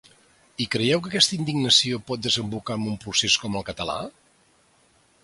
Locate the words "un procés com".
2.93-3.59